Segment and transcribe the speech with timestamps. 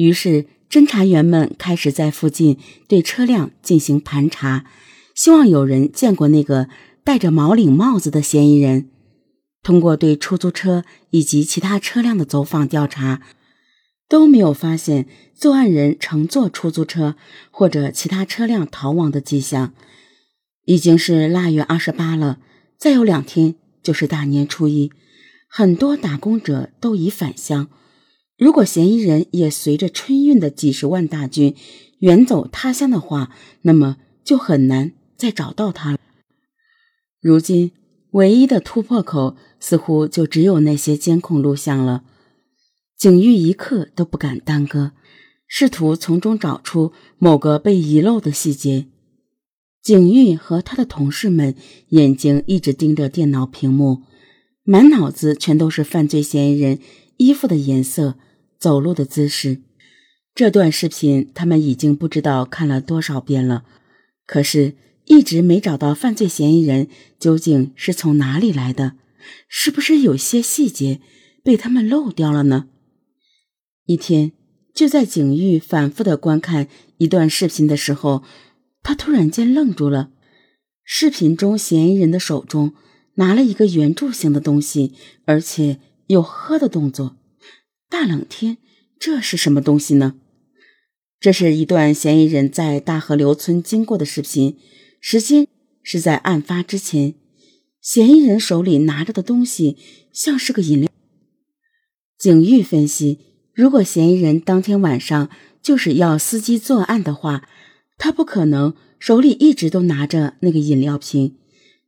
[0.00, 2.56] 于是，侦查员们开始在附近
[2.88, 4.64] 对车辆进行盘查，
[5.14, 6.70] 希望有人见过那个
[7.04, 8.88] 戴着毛领帽子的嫌疑人。
[9.62, 13.20] 通过对出租车以及其他车辆的走访调查，
[14.08, 17.16] 都没有发现作案人乘坐出租车
[17.50, 19.74] 或者其他车辆逃亡的迹象。
[20.64, 22.38] 已经是腊月二十八了，
[22.78, 24.90] 再有两天就是大年初一，
[25.46, 27.68] 很多打工者都已返乡。
[28.40, 31.54] 如果嫌疑人也随着春运的几十万大军
[31.98, 35.98] 远走他乡的话，那么就很难再找到他了。
[37.20, 37.72] 如今，
[38.12, 42.04] 唯一的突破口似乎就只有那些监控录像了。
[42.96, 44.92] 景玉一刻都不敢耽搁，
[45.46, 48.86] 试图从中找出某个被遗漏的细节。
[49.82, 51.54] 景玉和他的同事们
[51.90, 54.00] 眼睛一直盯着电脑屏幕，
[54.64, 56.78] 满脑子全都是犯罪嫌疑人
[57.18, 58.16] 衣服的颜色。
[58.60, 59.62] 走路的姿势，
[60.34, 63.64] 这段视频他们已经不知道看了多少遍了，
[64.26, 64.74] 可是
[65.06, 68.96] 一直没找到犯罪嫌疑人究竟是从哪里来的，
[69.48, 71.00] 是不是有些细节
[71.42, 72.68] 被他们漏掉了呢？
[73.86, 74.32] 一天，
[74.74, 78.22] 就在景玉反复的观看一段视频的时候，
[78.82, 80.10] 他突然间愣住了。
[80.84, 82.74] 视频中嫌疑人的手中
[83.14, 84.92] 拿了一个圆柱形的东西，
[85.24, 87.16] 而且有喝的动作。
[87.90, 88.56] 大冷天，
[89.00, 90.14] 这是什么东西呢？
[91.18, 94.56] 这是一段嫌疑人在大河流村经过的视频，
[95.00, 95.48] 时间
[95.82, 97.14] 是在案发之前。
[97.82, 99.76] 嫌疑人手里拿着的东西
[100.12, 100.88] 像是个饮料。
[102.16, 103.18] 景玉分析，
[103.52, 105.28] 如果嫌疑人当天晚上
[105.60, 107.48] 就是要司机作案的话，
[107.98, 111.36] 他不可能手里一直都拿着那个饮料瓶，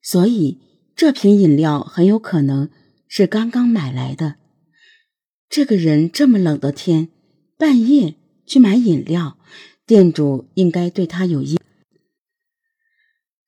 [0.00, 0.58] 所以
[0.96, 2.70] 这瓶饮料很有可能
[3.06, 4.36] 是刚刚买来的。
[5.50, 7.08] 这个人这么冷的天，
[7.58, 8.14] 半夜
[8.46, 9.36] 去买饮料，
[9.84, 11.58] 店主应该对他有意。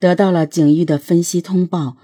[0.01, 1.99] 得到了景玉的分析通报，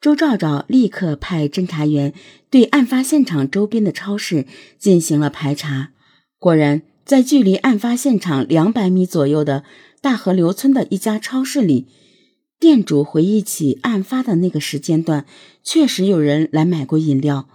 [0.00, 2.14] 周兆兆立刻派侦查员
[2.48, 4.46] 对案发现场周边的超市
[4.78, 5.90] 进行了排查。
[6.38, 9.64] 果然，在距离案发现场两百米左右的
[10.00, 11.86] 大河流村的一家超市里，
[12.58, 15.26] 店主回忆起案发的那个时间段，
[15.62, 17.46] 确实有人来买过饮料。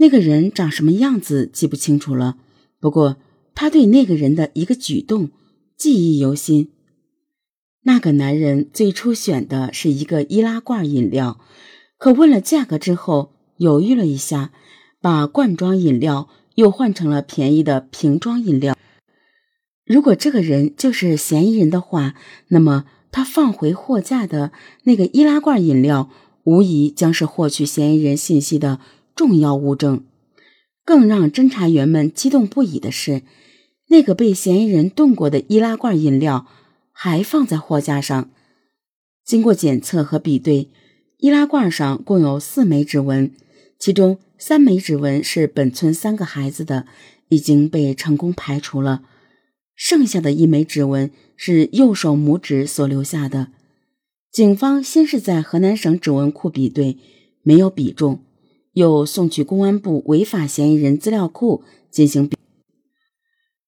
[0.00, 2.38] 那个人长什么样子记不清楚了，
[2.80, 3.18] 不过
[3.54, 5.28] 他对那个人的一个举动
[5.76, 6.70] 记忆犹新。
[7.82, 11.38] 那个男人最初选的是一个易拉罐饮料，
[11.98, 14.52] 可问了价格之后犹豫了一下，
[15.02, 18.74] 把罐装饮料又换成了便宜的瓶装饮料。
[19.84, 22.14] 如果这个人就是嫌疑人的话，
[22.48, 24.52] 那么他放回货架的
[24.84, 26.08] 那个易拉罐饮料，
[26.44, 28.80] 无疑将是获取嫌疑人信息的。
[29.20, 30.02] 重要物证，
[30.82, 33.20] 更让侦查员们激动不已的是，
[33.88, 36.46] 那个被嫌疑人动过的易拉罐饮料
[36.90, 38.30] 还放在货架上。
[39.22, 40.70] 经过检测和比对，
[41.18, 43.30] 易拉罐上共有四枚指纹，
[43.78, 46.86] 其中三枚指纹是本村三个孩子的，
[47.28, 49.02] 已经被成功排除了。
[49.74, 53.48] 剩下的一枚指纹是右手拇指所留下的。
[54.32, 56.96] 警方先是在河南省指纹库比对，
[57.42, 58.24] 没有比中。
[58.80, 62.36] 又送去公安部违法嫌疑人资料库进行比，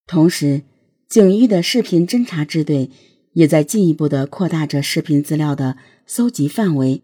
[0.07, 0.63] 同时，
[1.07, 2.91] 警域的视频侦查支队
[3.35, 7.03] 也在进一步的扩大着视频资料的搜集范围。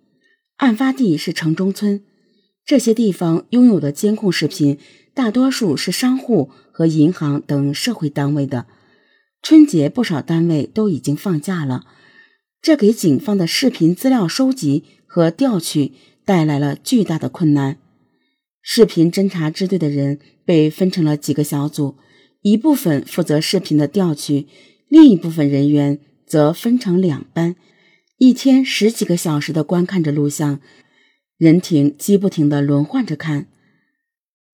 [0.57, 2.03] 案发地是城中村，
[2.65, 4.79] 这些地方拥有的监控视频
[5.13, 8.67] 大多数是商户和银行等社会单位的。
[9.43, 11.85] 春节不少单位都已经放假了，
[12.63, 15.93] 这给警方的视频资料收集和调取
[16.25, 17.77] 带来了巨大的困难。
[18.61, 21.97] 视频侦查支队的人被分成了几个小组，
[22.43, 24.47] 一部分负责视频的调取，
[24.89, 27.57] 另一部分人员则分成两班，
[28.19, 30.61] 一天十几个小时的观看着录像，
[31.39, 33.47] 人停机不停的轮换着看。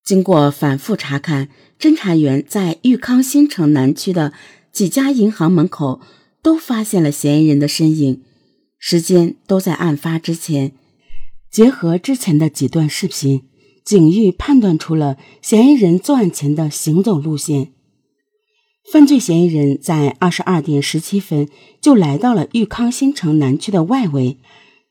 [0.05, 1.49] 经过反复查看，
[1.81, 4.33] 侦查员在裕康新城南区的
[4.71, 6.01] 几家银行门口
[6.43, 8.23] 都发现了嫌疑人的身影，
[8.79, 10.73] 时间都在案发之前。
[11.51, 13.45] 结合之前的几段视频。
[13.85, 17.73] 警玉判断出了嫌疑人作案前的行走路线。
[18.91, 21.49] 犯罪嫌疑人在二十二点十七分
[21.81, 24.39] 就来到了裕康新城南区的外围，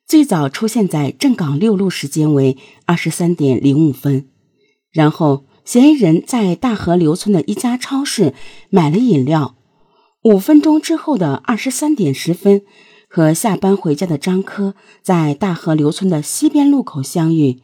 [0.07, 4.27] 最早出现在镇港六路时间为二十三点零五分。
[4.91, 8.33] 然后，嫌疑人在大河流村的一家超市
[8.69, 9.55] 买了饮料。
[10.23, 12.61] 五分钟之后的二十三点十分，
[13.09, 17.59] 和下班回家的张科在大河流村的西边路口相遇。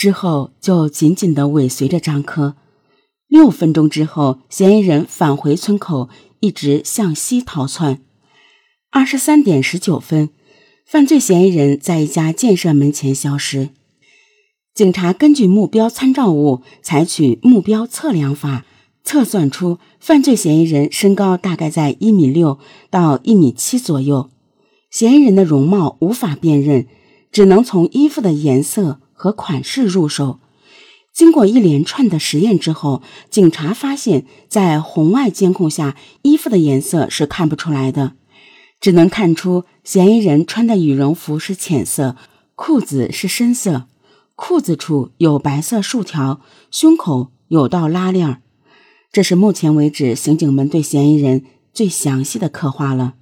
[0.00, 2.56] 之后就紧紧地尾随着张科，
[3.28, 6.08] 六分钟之后，嫌疑人返回村口，
[6.40, 8.00] 一直向西逃窜。
[8.90, 10.30] 二十三点十九分，
[10.86, 13.68] 犯罪嫌疑人在一家建设门前消失。
[14.72, 18.64] 警察根据目标参照物，采取目标测量法，
[19.04, 22.58] 测算出犯罪嫌疑人身高大概在一米六
[22.88, 24.30] 到一米七左右。
[24.90, 26.86] 嫌疑人的容貌无法辨认，
[27.30, 30.40] 只能从衣服的颜色和款式入手。
[31.12, 38.14] 经过一连串的实验之后，警察发现，在红外监控下，衣服的颜色是看不出来的。
[38.80, 42.16] 只能看出嫌疑人穿的羽绒服是浅色，
[42.54, 43.88] 裤子是深色，
[44.34, 46.40] 裤子处有白色竖条，
[46.70, 48.40] 胸口有道拉链。
[49.12, 51.44] 这是目前为止刑警们对嫌疑人
[51.74, 53.16] 最详细的刻画了。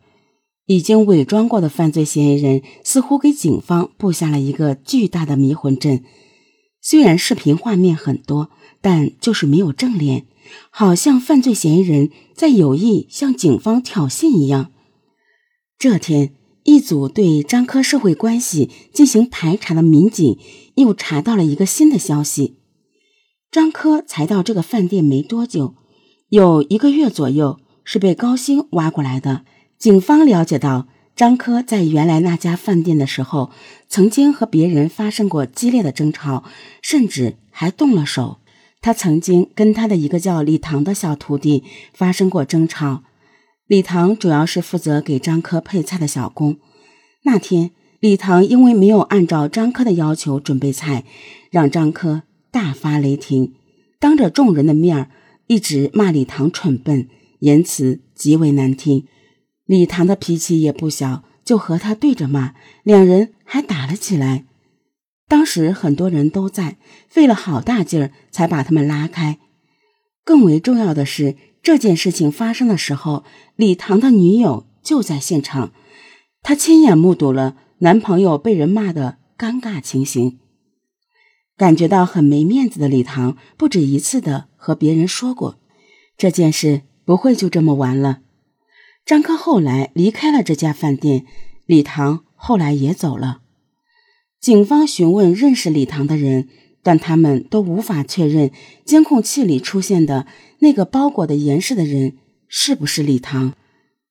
[0.69, 6.05] 已经伪装过的犯罪嫌疑人似乎给警方布下了一个巨大的迷魂阵。
[6.82, 8.50] 虽然视频画面很多，
[8.82, 10.26] 但就是没有正脸，
[10.70, 14.70] 好像犯罪嫌疑人在有意向警方挑衅一样。
[15.79, 16.35] 这天，
[16.65, 20.38] 一组对张科社会关系进行排查的民警
[20.75, 22.59] 又查到了一个新的消息：
[23.50, 25.76] 张科才到这个饭店没多久，
[26.29, 29.47] 有一个月左右是被高薪挖过来的。
[29.78, 33.50] 警方了解到，张科在原来那家饭店的时候，
[33.88, 36.42] 曾经和别人发生过激烈的争吵，
[36.82, 38.38] 甚至还动了手。
[38.80, 43.02] 他曾经跟他的一个叫李唐的小徒弟发生过争吵。
[43.69, 46.56] 李唐主要是负责给张科配菜的小工。
[47.22, 47.70] 那天，
[48.00, 51.04] 李唐因为没有按照张科的要求准备菜，
[51.50, 53.54] 让张科大发雷霆，
[54.00, 55.10] 当着众人的面儿
[55.46, 57.08] 一直骂李唐蠢笨，
[57.40, 59.06] 言辞极为难听。
[59.69, 64.47] 李唐的脾气也不小，就和他对着骂，两人还打了起来。
[65.29, 66.79] 当时很多人都在，
[67.09, 69.38] 费了好大劲儿才把他们拉开。
[70.25, 71.37] 更为重要的是。
[71.61, 73.25] 这件事情发生的时候，
[73.56, 75.73] 李唐的女友就在现场，
[76.41, 80.38] 她亲眼目睹了男朋友被人骂的尴尬情形。
[81.59, 85.59] 感觉到很没面子的李唐，不止一次的和别人说过，
[86.17, 88.20] 这件事不会就这么完了。
[89.08, 91.25] 张科后来离开了这家饭店，
[91.64, 93.40] 李唐后来也走了。
[94.38, 96.49] 警方询问认识李唐的人。
[96.81, 98.50] 但他们都无法确认
[98.84, 100.26] 监控器里出现的
[100.60, 102.16] 那个包裹的严实的人
[102.46, 103.52] 是不是李唐。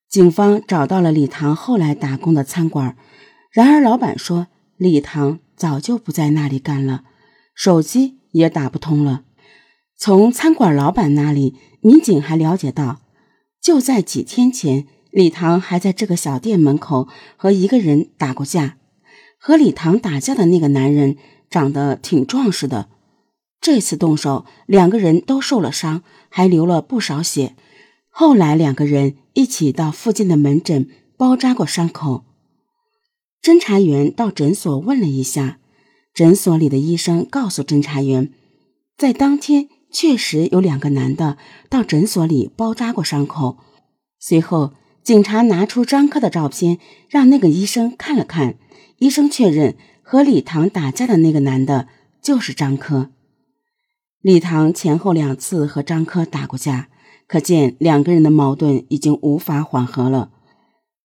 [0.07, 2.95] 警方找到了李唐后来打工的餐馆，
[3.51, 7.05] 然而老板说李唐早就不在那里干了，
[7.55, 9.23] 手机也打不通了。
[9.95, 12.99] 从餐馆老板那里，民警还了解到，
[13.67, 18.77] 就在几天前，李唐还在这个小店门口和一个人打过架，
[19.37, 21.17] 和李唐打架的那个男人。
[21.49, 22.87] 长得挺壮实的，
[23.59, 27.57] 这次动手，两个人都受了伤，还流了不少血。
[28.09, 32.23] 后来两个人一起到附近的门诊包扎过伤口。
[33.41, 35.59] 侦查员到诊所问了一下，
[36.13, 38.31] 诊所里的医生告诉侦查员，
[38.97, 41.37] 在当天确实有两个男的
[41.69, 43.57] 到诊所里包扎过伤口。
[44.19, 44.73] 随后，
[45.03, 46.79] 警察拿出张科的照片，
[47.09, 48.55] 让那个医生看了看，
[48.99, 49.75] 医生确认。
[50.09, 51.89] 和李唐打架的那个男的，
[52.21, 53.09] 就是张科。
[54.21, 56.87] 李唐前后两次和张科打过架，
[57.27, 60.31] 可见两个人的矛盾已经无法缓和了。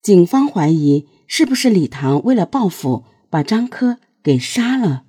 [0.00, 5.02] 警方怀疑，是不是李唐为了报复，把张科给杀了？